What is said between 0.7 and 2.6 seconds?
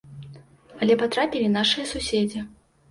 Але патрапілі нашыя суседзі.